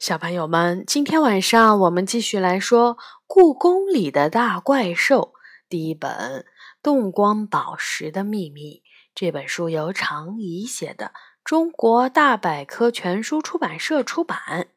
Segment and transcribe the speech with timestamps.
[0.00, 5.34] 小朋友们，今天晚上我们继续来说《故宫里的大怪兽》
[5.68, 6.10] 第一本
[6.82, 8.76] 《动光宝石的秘密》。
[9.14, 11.12] 这本书由常怡写的，
[11.44, 14.68] 中国大百科全书出版社出版。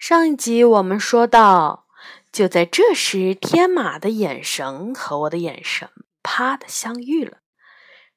[0.00, 1.86] 上一集我们说到，
[2.32, 5.88] 就在这时，天马的眼神和我的眼神
[6.24, 7.38] 啪的相遇了。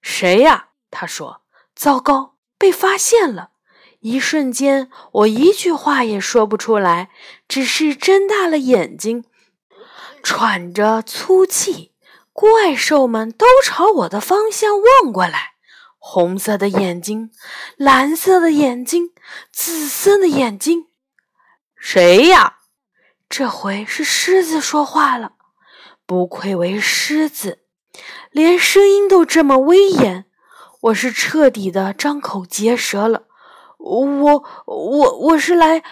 [0.01, 0.69] 谁呀？
[0.89, 1.43] 他说
[1.75, 3.51] ：“糟糕，被发现了。”
[4.01, 7.11] 一瞬间，我一句话也说不出来，
[7.47, 9.25] 只是睁大了眼睛，
[10.23, 11.91] 喘着粗气。
[12.33, 14.71] 怪兽们都朝我的方向
[15.03, 15.51] 望过来，
[15.99, 17.29] 红色的眼睛，
[17.77, 19.11] 蓝色的眼睛，
[19.51, 20.87] 紫色的眼睛。
[21.75, 22.57] 谁呀？
[23.29, 25.33] 这回是狮子说话了。
[26.07, 27.59] 不愧为狮子，
[28.31, 30.25] 连声音都这么威严。
[30.81, 33.27] 我是彻底的张口结舌了。
[33.83, 35.83] 我我我是来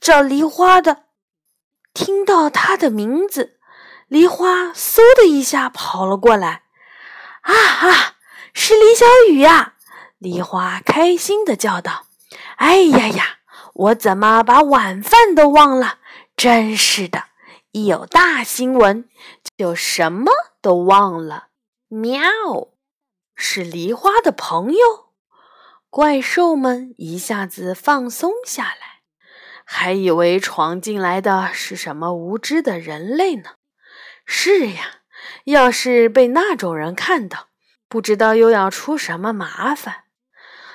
[0.00, 1.04] 找梨花的。
[1.92, 3.58] 听到他的名字，
[4.08, 6.62] 梨花嗖的一下跑了过来。
[7.42, 8.14] 啊啊，
[8.52, 9.74] 是李小雨呀！
[10.18, 12.06] 梨花开心的叫道
[12.56, 13.38] ：“哎呀呀，
[13.74, 15.98] 我怎么把晚饭都忘了？
[16.36, 17.24] 真是的，
[17.72, 19.08] 一有大新闻
[19.56, 20.32] 就什么
[20.62, 21.48] 都忘了。”
[21.88, 22.22] 喵，
[23.36, 25.03] 是梨花的朋友。
[25.94, 29.02] 怪兽们一下子放松下来，
[29.64, 33.50] 还以为闯进来的是什么无知的人类呢。
[34.26, 35.02] 是呀，
[35.44, 37.46] 要是被那种人看到，
[37.88, 40.06] 不知道又要出什么麻烦。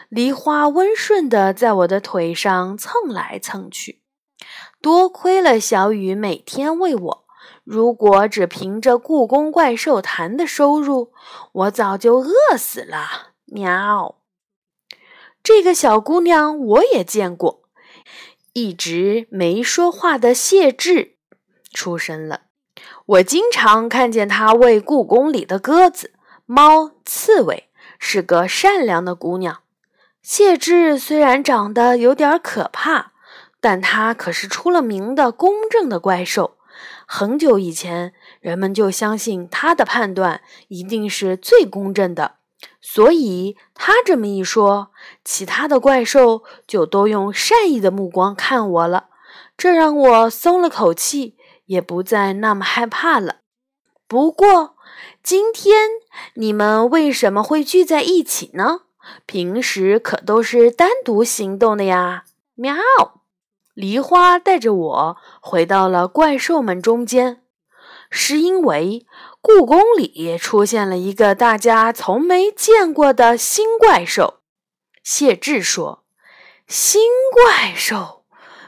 [0.08, 4.02] 梨花温顺地在我的腿上蹭来蹭去，
[4.82, 7.26] 多亏了小雨每天喂我。
[7.66, 11.12] 如果只凭着故宫怪兽谈的收入，
[11.52, 13.34] 我早就饿死了。
[13.48, 14.19] 喵。
[15.44, 17.64] 这个小姑娘我也见过，
[18.54, 21.16] 一直没说话的谢志
[21.74, 22.42] 出生了。
[23.06, 26.14] 我经常看见她喂故宫里的鸽子、
[26.46, 29.62] 猫、刺猬，是个善良的姑娘。
[30.22, 33.14] 谢志虽然长得有点可怕，
[33.60, 36.58] 但她可是出了名的公正的怪兽。
[37.08, 42.36] 很久以前，人们就相信她的判断一定是最公正的。
[42.82, 44.92] 所以他这么一说，
[45.24, 49.10] 其他的怪兽就都用善意的目光看我了，
[49.58, 53.38] 这让我松了口气，也不再那么害怕了。
[54.08, 54.76] 不过，
[55.22, 55.90] 今天
[56.34, 58.82] 你们为什么会聚在一起呢？
[59.26, 62.26] 平时可都是单独行动的呀！
[62.56, 62.76] 喵，
[63.74, 67.42] 梨花带着我回到了怪兽们中间，
[68.10, 69.06] 是因为。
[69.42, 74.42] 故宫里出现了一个大家从没见过的新怪兽，
[75.02, 76.04] 谢志说
[76.68, 77.02] ：“新
[77.32, 78.26] 怪兽，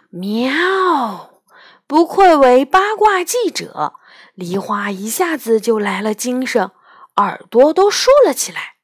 [0.09, 1.41] 喵！
[1.85, 3.95] 不愧为八卦记者。”
[4.33, 6.71] 梨花一下子就来了精神，
[7.17, 8.75] 耳朵都竖了起来。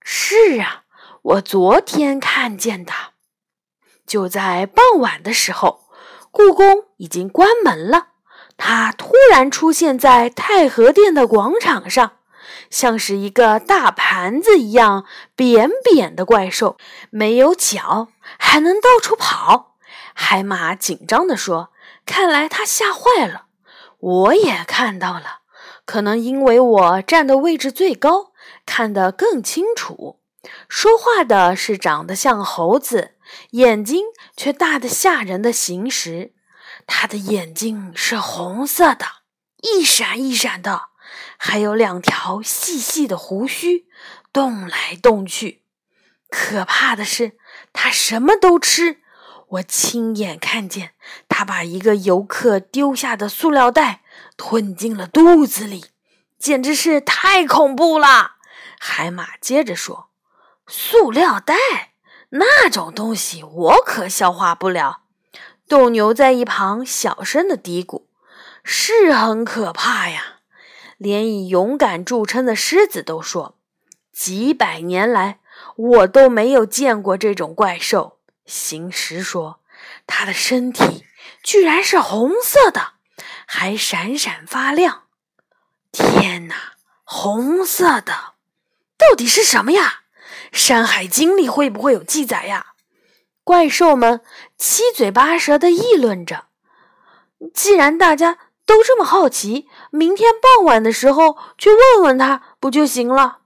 [0.00, 0.84] 是啊，
[1.22, 2.92] 我昨天看见的，
[4.06, 5.86] 就在傍晚的时候，
[6.30, 8.14] 故宫已经关门了。
[8.56, 12.12] 它突然出现在太和殿的广场上，
[12.70, 16.76] 像是一个大盘子一样扁扁的怪兽，
[17.10, 18.08] 没有脚，
[18.38, 19.76] 还能到处跑。
[20.14, 21.70] 海马紧张地说
[22.06, 23.44] ：“看来他吓坏了。”
[23.98, 25.40] 我也看到了，
[25.84, 28.32] 可能因为我站的位置最高，
[28.64, 30.20] 看得更清楚。
[30.68, 33.12] 说话的是长得像猴子，
[33.50, 34.04] 眼睛
[34.36, 36.32] 却大得吓人的行石。
[36.86, 39.06] 他的眼睛是红色的，
[39.62, 40.88] 一闪一闪的，
[41.36, 43.86] 还有两条细细的胡须，
[44.32, 45.62] 动来动去。
[46.28, 47.36] 可怕的是，
[47.72, 49.00] 他什么都吃。
[49.48, 50.94] 我亲眼看见
[51.28, 54.02] 他把一个游客丢下的塑料袋
[54.36, 55.86] 吞进了肚子里，
[56.38, 58.32] 简直是太恐怖了。
[58.78, 60.10] 海马接着说
[60.66, 61.54] ：“塑料袋
[62.30, 65.02] 那种东西，我可消化不了。”
[65.68, 68.04] 斗牛在一旁小声的嘀咕
[68.62, 70.36] ：“是很可怕呀，
[70.96, 73.56] 连以勇敢著称的狮子都说，
[74.12, 75.40] 几百年来
[75.76, 79.58] 我都没有见过这种怪兽。”行石说
[80.06, 81.04] ：“它的身体
[81.42, 82.92] 居然是红色的，
[83.44, 85.02] 还闪闪发亮。
[85.90, 88.34] 天哪，红色的，
[88.96, 90.02] 到底是什么呀？
[90.56, 92.74] 《山海经》里会不会有记载呀？”
[93.46, 94.22] 怪兽们
[94.58, 96.46] 七嘴八舌地议论着。
[97.54, 103.38] 既然大家都这么好奇，明天傍晚的时候去问问他不就行了？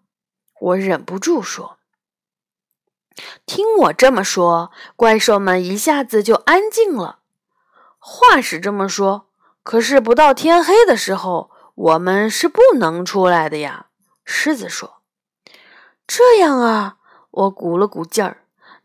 [0.59, 1.77] 我忍不住说。
[3.45, 7.19] 听我这么说，怪兽们一下子就安静了。
[7.99, 9.27] 话是这么说，
[9.63, 13.89] 可是不到天黑的时候，我们是不能出来的呀。”
[14.25, 15.03] 狮子说。
[16.09, 16.97] “这样啊。”
[17.31, 18.39] 我鼓了鼓劲儿。“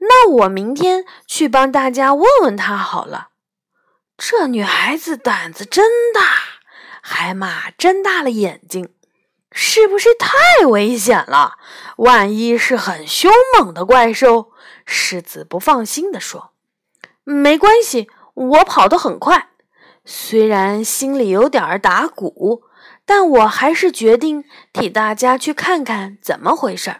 [0.07, 3.29] 那我明天去帮大家问问他好了。”
[4.17, 6.21] 这女孩子胆子真大。
[7.01, 8.93] 海马睁大了眼睛。
[9.57, 11.57] 是不是太危险了？
[11.97, 14.51] 万一是很凶猛的怪兽，
[14.85, 16.51] 狮子不放心地说
[17.23, 19.51] ：“没关系，我跑得很快。
[20.03, 22.63] 虽然心里有点打鼓，
[23.05, 24.43] 但我还是决定
[24.73, 26.97] 替大家去看看怎么回事。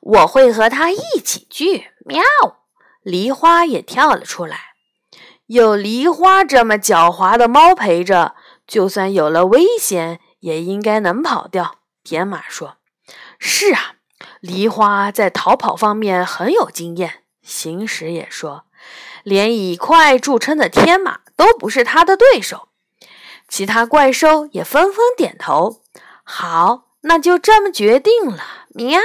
[0.00, 2.22] 我会和他一起去。”喵！
[3.02, 4.74] 梨花也跳了出来。
[5.46, 8.34] 有梨花这么狡猾的猫陪着，
[8.66, 10.20] 就算有了危险。
[10.40, 11.78] 也应该能跑掉。
[12.04, 12.76] 天马说
[13.40, 13.94] ：“是啊，
[14.38, 18.66] 梨花在逃跑方面很有经验。”行驶也说
[19.24, 22.68] ：“连以快著称的天马都不是他的对手。”
[23.48, 25.80] 其他怪兽也纷纷点头
[26.22, 29.00] ：“好，那就这么决定了。”喵！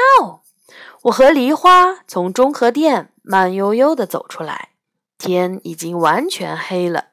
[1.04, 4.70] 我和梨花从中和殿慢悠悠地走出来，
[5.18, 7.06] 天已经完全黑了。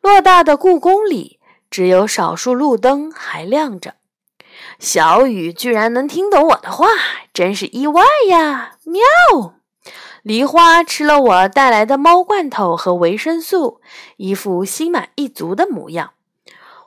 [0.00, 1.38] 偌大的故宫里。
[1.70, 3.94] 只有少数路灯还亮着，
[4.78, 6.86] 小雨居然能听懂我的话，
[7.32, 8.76] 真是意外呀！
[8.84, 9.54] 喵！
[10.22, 13.80] 梨花吃了我带来的猫罐头和维生素，
[14.18, 16.10] 一副心满意足的模样。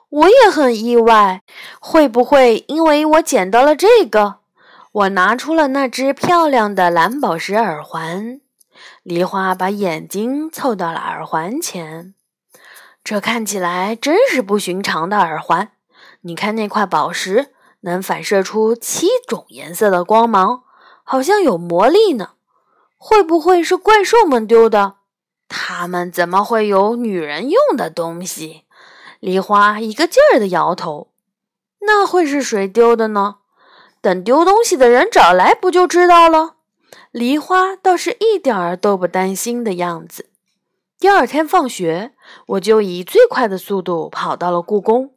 [0.08, 1.42] 我也很意外，
[1.80, 4.36] 会不会因为我捡到了这个？
[4.96, 8.40] 我拿出了那只漂亮的蓝宝石耳环，
[9.02, 12.14] 梨花把眼睛凑到了耳环前。
[13.04, 15.72] 这看起来真是不寻常的耳环。
[16.22, 20.62] 你看那块宝石，能反射出七种颜色的光芒，
[21.04, 22.30] 好像有魔力呢。
[22.96, 24.94] 会不会是怪兽们丢的？
[25.46, 28.64] 他们怎么会有女人用的东西？
[29.20, 31.12] 梨花一个劲儿的摇头。
[31.80, 33.36] 那会是谁丢的呢？
[34.00, 36.56] 等丢东西的人找来，不就知道了？
[37.10, 40.30] 梨花倒是一点儿都不担心的样子。
[40.98, 42.12] 第二天放学，
[42.46, 45.12] 我就以最快的速度跑到了故宫。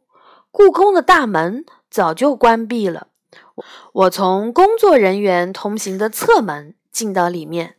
[0.50, 3.08] 故宫的大门早就关闭了，
[3.92, 7.76] 我从工作人员通行的侧门进到里面。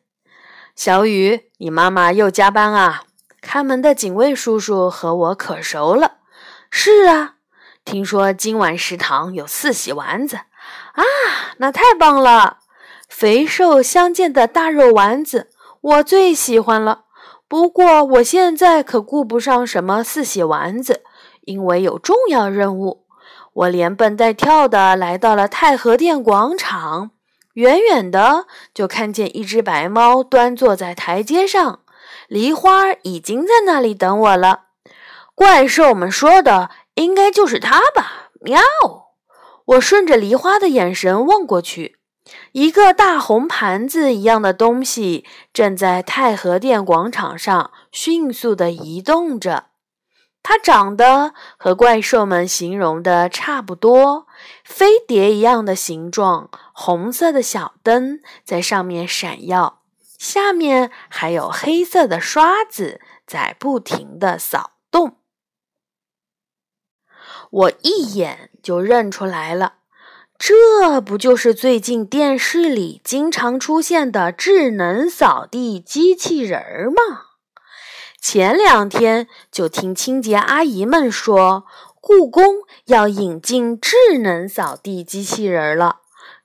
[0.76, 3.04] 小雨，你妈妈又加班啊？
[3.42, 6.20] 看门的警卫叔叔和我可熟了。
[6.70, 7.36] 是啊，
[7.84, 10.40] 听说今晚食堂有四喜丸子
[10.94, 11.04] 啊，
[11.58, 12.58] 那太棒了！
[13.08, 15.50] 肥瘦相间的大肉丸子，
[15.82, 17.06] 我最喜欢了。
[17.48, 21.04] 不过我现在可顾不上什么四喜丸子，
[21.42, 23.06] 因为有重要任务。
[23.54, 27.12] 我连蹦带跳的来到了太和殿广场，
[27.56, 31.82] 远远的就看见一只白猫端坐在台阶上，
[32.30, 34.62] 梨花已经在那里等我了。
[35.36, 38.30] 怪兽们说的应该就是它吧？
[38.40, 38.62] 喵！
[39.66, 41.98] 我顺着梨花的眼神望过去。
[42.52, 49.66] 一个大红盘子一样的东西正在太和殿广场上迅速地移动着，
[50.44, 54.28] 它长得和怪兽们形容的差不多，
[54.64, 59.82] 飞碟一样的形状，红色的小灯在上面闪耀，
[60.18, 64.72] 下面还有黑色的刷子在不停地扫。
[67.52, 69.74] 我一眼就认出来了。
[70.40, 77.28] 这不就是最近电视里经常出现的智能扫地机器人儿吗？
[78.20, 81.66] 前两天就听清洁阿姨们说，
[82.00, 82.44] 故宫
[82.86, 86.01] 要引进智能扫地机器人了。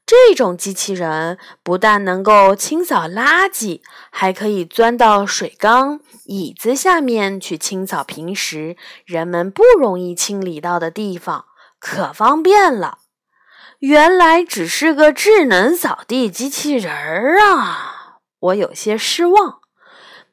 [0.06, 11.46] 这种机器人不但能够清扫垃圾，还可以钻到水缸、椅子下面去清扫平时人们不容易清理到的地方，
[11.80, 12.98] 可方便了。
[13.80, 18.20] 原来只是个智能扫地机器人儿啊！
[18.38, 19.58] 我有些失望。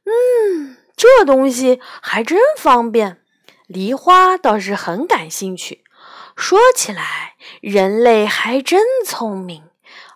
[0.06, 3.22] 嗯，这东西还真方便。
[3.66, 5.83] 梨花倒是很感兴趣。
[6.36, 9.64] 说起来，人类还真聪明。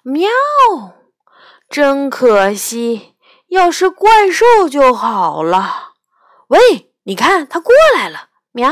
[0.04, 0.30] 喵！
[1.70, 3.16] 真可惜，
[3.48, 5.94] 要是怪兽就好了。
[6.48, 8.30] 喂，你看，它过来了。
[8.52, 8.72] 喵！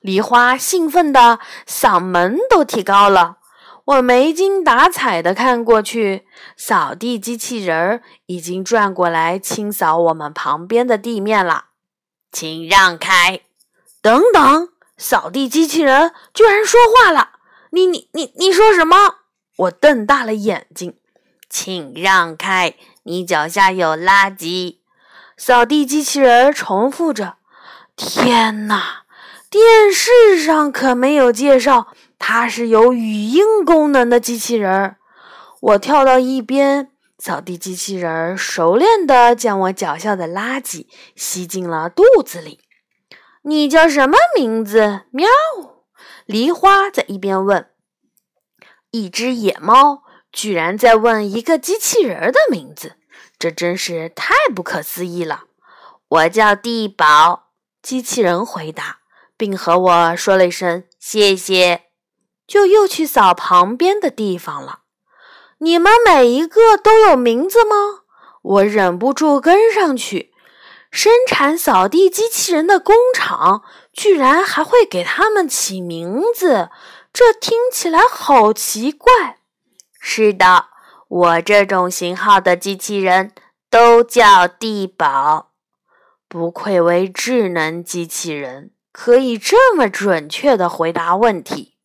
[0.00, 3.38] 梨花兴奋的嗓门都提高了。
[3.84, 6.26] 我没精打采地看过去，
[6.56, 11.68] 扫地机器人儿已经转过来清扫我们旁边的地面了。
[12.30, 13.40] 请让开！
[14.02, 14.68] 等等，
[14.98, 17.30] 扫地机器人居然说话了！
[17.70, 19.14] 你你你你说什么？
[19.56, 20.96] 我瞪大了眼睛。
[21.48, 22.74] 请让开！
[23.04, 24.78] 你脚下有垃圾。
[25.36, 27.36] 扫地机器人重复着。
[27.96, 29.04] 天哪，
[29.48, 31.88] 电视上可没有介绍
[32.18, 34.96] 它是有语音功能的机器人。
[35.60, 40.86] 我跳到一边，扫地机器人熟练地将我脚下的垃圾
[41.16, 42.60] 吸进了肚子里。
[43.48, 45.04] 你叫什么名字？
[45.10, 45.26] 喵！
[46.26, 47.70] 梨花在一边问。
[48.90, 52.96] 一只野猫居然在问一个机器人的名字，
[53.38, 55.44] 这真是太不可思议了。
[56.08, 57.48] 我叫地宝，
[57.80, 58.98] 机器人回答，
[59.38, 61.84] 并和我说了一声谢谢，
[62.46, 64.80] 就又去扫旁边的地方了。
[65.60, 68.02] 你们每一个都有名字吗？
[68.42, 70.27] 我忍不住跟上去。
[70.90, 76.70] 生产扫地机器人的工厂居然还会给他们起名字，
[77.12, 79.38] 这听起来好奇怪。
[80.00, 80.66] 是的，
[81.08, 83.32] 我这种型号的机器人
[83.70, 85.52] 都叫地宝。
[86.28, 91.76] 不愧为智能机器人，可以这么准确的回答问题。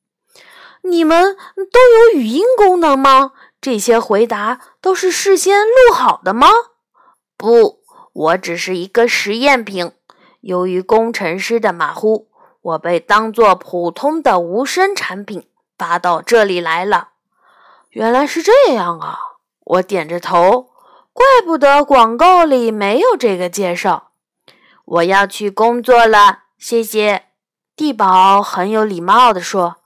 [0.81, 3.31] 你们都有语音功能吗？
[3.62, 6.50] 这些回答都是事先录好的吗？
[7.38, 7.82] 不，
[8.13, 9.91] 我只是一个实验品。
[10.41, 12.29] 由于工程师的马虎，
[12.62, 17.10] 我被当作普通的无声产品发到这里来了。
[17.89, 19.20] 原来是这样啊！
[19.65, 20.70] 我点着头，
[21.13, 24.12] 怪不得广告里没有这个介绍。
[24.86, 27.25] 我要去工作了，谢谢。
[27.75, 29.77] 地宝很有礼貌地说：“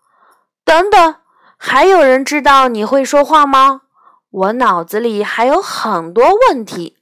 [0.66, 1.16] 等等。”
[1.60, 3.82] 还有人知道你会说话吗？
[4.30, 6.97] 我脑子里还有很多问题，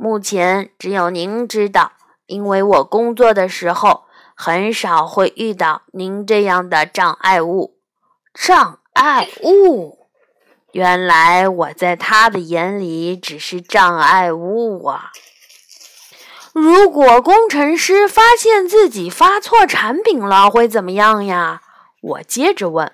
[0.00, 1.90] 目前只有您知道，
[2.26, 4.04] 因为我工作的时候
[4.36, 7.74] 很少会遇到您这样的障碍物。
[8.32, 10.06] 障碍物，
[10.70, 15.10] 原来我在他的眼里只是障碍物啊！
[16.52, 21.62] 如果工程师发现自己发错产品了，会怎么样呀？
[22.00, 22.92] 我接着问。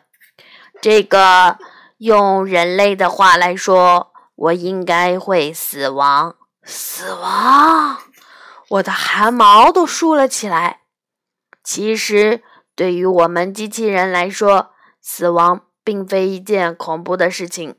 [0.81, 1.59] 这个
[1.99, 6.37] 用人类的话来说，我应该会死亡。
[6.65, 7.99] 死亡，
[8.69, 10.81] 我的汗毛都竖了起来。
[11.63, 12.43] 其实，
[12.75, 17.77] 对于我们机器人来说，死亡并非一件恐怖的事情。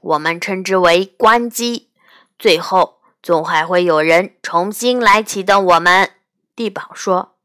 [0.00, 1.90] 我们称之为关机。
[2.38, 6.10] 最后，总还会有人重新来启动我们。
[6.54, 7.36] 地宝说：“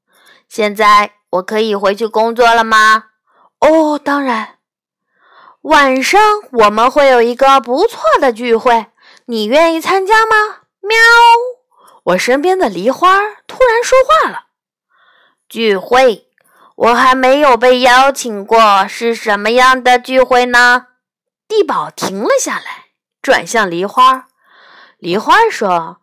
[0.50, 3.06] 现在我可以回去工作了吗？”
[3.60, 4.56] 哦，当然。
[5.62, 6.20] 晚上
[6.52, 8.88] 我们会有一个不错的聚会，
[9.30, 10.60] 你愿意参加吗？
[10.80, 10.96] 喵！
[12.04, 14.46] 我身边的梨花突然说话了。
[15.50, 16.30] 聚会？
[16.76, 20.88] 我还没有被邀请过，是什么样的聚会呢？
[21.46, 22.86] 地宝停了下来，
[23.22, 24.28] 转向梨花。
[24.98, 25.98] 梨花说：“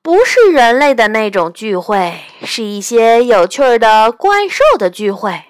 [0.00, 5.44] 不是人类的那种聚会，是一些有趣的怪兽的聚会。”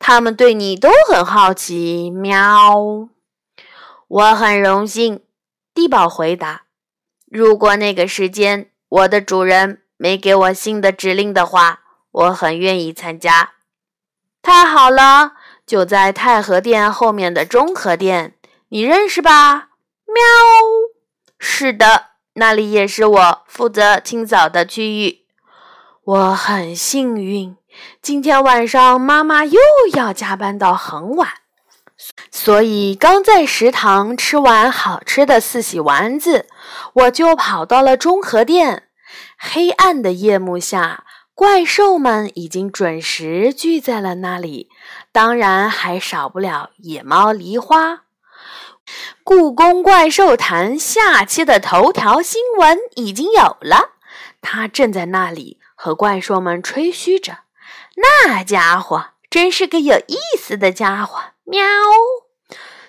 [0.00, 3.08] 他们对你都很好奇，喵！
[4.08, 5.22] 我很荣幸，
[5.72, 6.63] 地宝回答。
[7.34, 11.80] 如果那个时间我的主人没给我新的指令的话，
[12.12, 13.54] 我很愿意参加。
[14.40, 15.32] 太好了，
[15.66, 18.36] 就在太和殿后面的中和殿，
[18.68, 19.70] 你认识吧？
[20.06, 20.22] 喵！
[21.36, 25.24] 是的，那里也是我负责清扫的区域。
[26.04, 27.56] 我很幸运。
[28.00, 29.58] 今天晚上妈妈又
[29.96, 31.28] 要加班到很晚，
[32.30, 36.46] 所以刚在食堂吃完好吃的四喜丸子，
[36.94, 38.88] 我就跑到了中和店。
[39.38, 44.68] 黑暗的夜幕下，怪兽们已经准时聚在了那里，
[45.12, 48.02] 当然还少不了野猫梨花。
[49.22, 53.92] 故宫怪兽谈下期的头条新闻已经有了，
[54.42, 57.38] 他正在那里和怪兽们吹嘘着。
[57.96, 61.62] 那家伙真是个有意思的家伙，喵！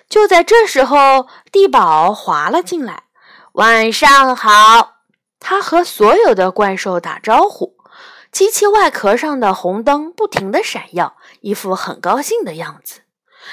[0.08, 3.04] 就在这时候，地宝滑了进来。
[3.52, 4.96] 晚上好，
[5.40, 7.76] 他和所有的怪兽打招呼。
[8.30, 13.00] 机器外壳上的红灯不停地闪耀，一副很高兴的样子。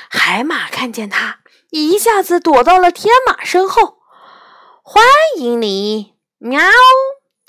[0.10, 4.00] 海马看见他，一下子躲到了天马身后。
[4.82, 5.04] 欢
[5.38, 6.62] 迎你，喵！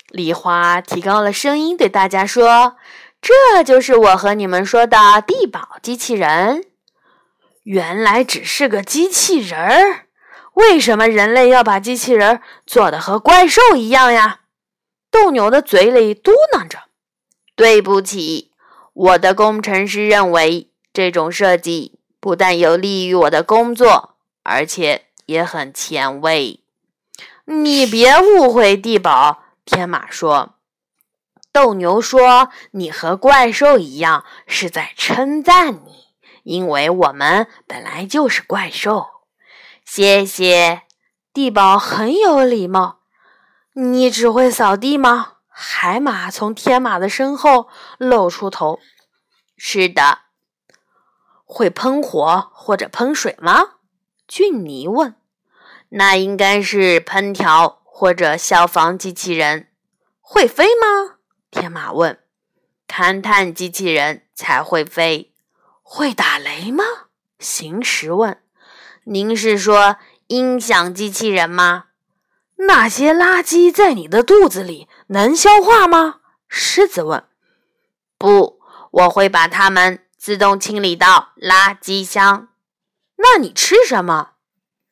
[0.07, 2.77] 梨花提高了声音对大家说。
[3.21, 6.63] 这就是我和你们说的地堡机器人，
[7.65, 10.07] 原来只是个机器人儿。
[10.53, 14.39] 为什么人类要把机器人做的和怪兽一样呀？
[15.11, 16.83] 斗牛的嘴里嘟囔着
[17.55, 18.51] ：“对不起，
[18.93, 26.61] 我的工程师认为这种设计不但有利于我的工作，而且也很前卫。”
[27.45, 29.43] 你别误会，地堡。
[29.65, 30.55] 天马说。
[31.51, 36.04] 斗牛说：“你和怪兽一样，是在称赞你，
[36.45, 39.07] 因为我们本来就是怪兽。”
[39.83, 40.83] 谢谢，
[41.33, 43.01] 地宝很有礼貌。
[43.73, 45.33] 你只会扫地吗？
[45.49, 48.79] 海马从天马的身后露出头。
[49.57, 50.19] 是的。
[51.43, 53.75] 会喷火或者喷水吗？
[54.27, 55.15] 俊尼问。
[55.89, 59.69] 那应该是喷条或者消防机器人。
[60.19, 61.17] 会飞吗？
[61.51, 62.19] 天马问。
[62.87, 65.34] 勘探机器人才会飞。
[65.87, 66.83] 会打雷吗？
[67.37, 68.41] 行驶问。
[69.03, 71.85] 您是说音响机器人吗？
[72.55, 76.21] 那些垃圾在你的肚子里能消化吗？
[76.47, 77.23] 狮子问。
[78.17, 82.47] 不，我会把它们自动清理到垃圾箱。
[83.17, 84.31] 那你吃什么？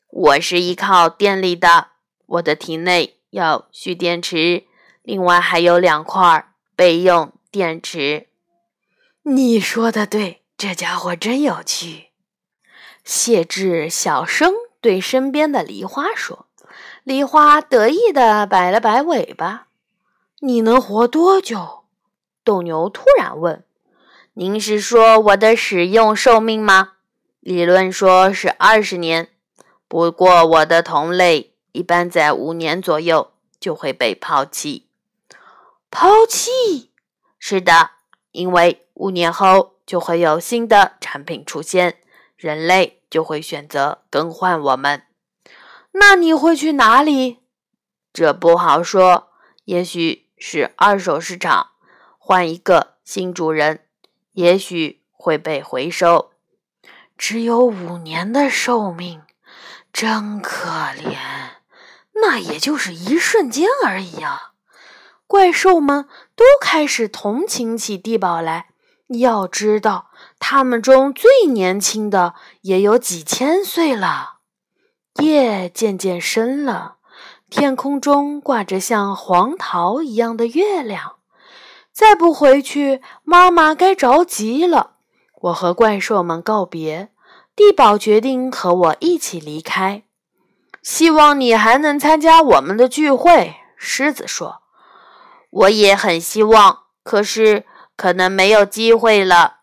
[0.09, 1.87] 我是依靠电力的，
[2.27, 4.65] 我的体内有蓄电池，
[5.01, 8.27] 另外还有两块备用电池。
[9.23, 12.11] 你说的对，这家伙真有趣。
[13.03, 16.45] 谢志小声对身边的梨花说
[17.03, 19.67] ：“梨花得意地摆了摆尾巴。
[20.39, 21.83] 你能活多久？”
[22.45, 23.65] 斗牛突然问
[24.35, 26.93] ：“您是说我的使用寿命吗？
[27.41, 29.27] 理论说是二十年，
[29.89, 34.87] 不过我的同类一般在五年左右就会被抛弃。
[35.91, 36.93] 抛弃？
[37.37, 37.89] 是的，
[38.33, 41.99] 因为五年后就会有新的产品出现。”
[42.35, 45.03] 人类就会选择更换我们，
[45.93, 47.39] 那你会去哪里？
[48.11, 49.29] 这不好说，
[49.63, 51.69] 也许是二手市场，
[52.17, 53.85] 换一个新主人，
[54.33, 56.33] 也许会被回收。
[57.17, 59.21] 只有五年的寿命，
[59.93, 61.15] 真可怜。
[62.15, 64.51] 那也就是一瞬间而已啊！
[65.27, 68.67] 怪兽们都开始同情起地宝来。
[69.19, 70.07] 要知道，
[70.39, 74.37] 他们中最年轻的也有几千岁了。
[75.21, 76.95] 夜渐渐深了，
[77.49, 81.17] 天空中挂着像黄桃一样的月亮。
[81.91, 84.95] 再不回去，妈妈该着急了。
[85.41, 87.11] 我和怪兽们告别，
[87.55, 90.05] 地宝决定和我一起离开。
[90.81, 94.62] 希望你还能参加我们的聚会，狮子说。
[95.53, 97.65] 我也很希望，可是。
[97.95, 99.57] 可能没有机会了，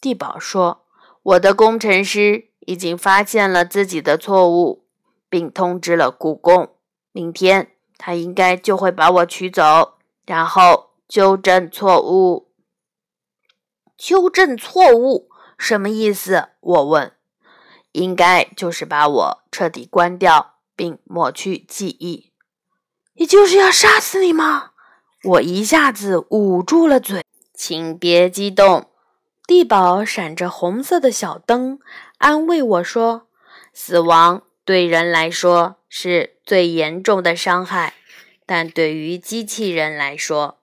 [0.00, 0.84] 地宝说
[1.22, 4.84] ：“我的工程师已经发现了自己的错误，
[5.30, 6.74] 并通知了故宫。
[7.12, 9.94] 明天他应该就会把我取走，
[10.26, 12.50] 然后纠正错误。”
[13.96, 16.48] 纠正错误什么意思？
[16.58, 17.12] 我问。
[17.92, 22.32] 应该就是把我彻底关掉，并抹去记忆。
[23.14, 24.72] 也就是要杀死你吗？
[25.26, 27.24] 我一下子捂住了嘴。
[27.52, 28.90] 请别激动，
[29.46, 31.80] 地堡闪着红色的小灯，
[32.18, 33.26] 安慰我说
[33.74, 37.94] ：“死亡对人来说是最严重的伤害，
[38.44, 40.58] 但对于机器人来说，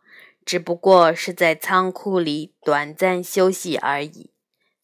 [0.46, 4.30] 只不过是在仓库里短暂休息而已。”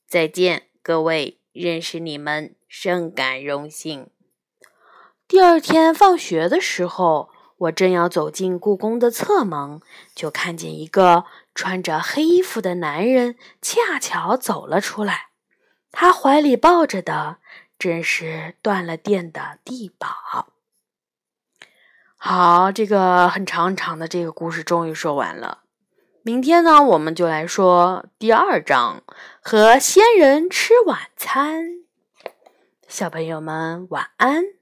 [0.10, 4.08] 再见，各位，认识你们深感荣幸。
[5.28, 7.30] 第二天放学的时候。
[7.60, 9.82] 我正要走进故宫的侧门，
[10.16, 15.28] 就看见一个穿着黑衣服的男人恰巧走了出来。
[15.92, 17.38] 他怀里抱着的
[17.78, 20.48] 正是断了电的地堡。
[22.16, 25.64] 好，这个很长长的这个故事终于说完了。
[26.22, 29.02] 明天呢，我们就来说第二章
[29.42, 31.86] 和仙人吃晚餐。
[32.88, 34.59] 小朋友们晚安。